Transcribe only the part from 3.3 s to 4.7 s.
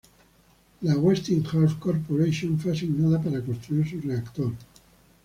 construir su reactor.